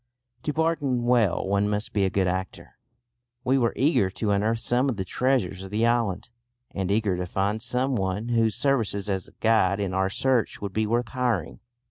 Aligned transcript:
To 0.41 0.51
bargain 0.51 1.03
well 1.03 1.45
one 1.45 1.69
must 1.69 1.93
be 1.93 2.05
a 2.05 2.09
good 2.09 2.27
actor. 2.27 2.79
We 3.43 3.59
were 3.59 3.71
eager 3.75 4.09
to 4.09 4.31
unearth 4.31 4.57
some 4.57 4.89
of 4.89 4.97
the 4.97 5.05
treasures 5.05 5.61
of 5.61 5.69
the 5.69 5.85
island, 5.85 6.29
and 6.71 6.89
eager 6.89 7.15
to 7.15 7.27
find 7.27 7.61
some 7.61 7.95
one 7.95 8.29
whose 8.29 8.55
services 8.55 9.07
as 9.11 9.29
guide 9.41 9.79
in 9.79 9.93
our 9.93 10.09
search 10.09 10.59
would 10.59 10.73
be 10.73 10.87
worth 10.87 11.09
hiring. 11.09 11.59